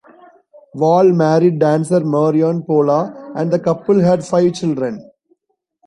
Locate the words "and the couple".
3.35-3.99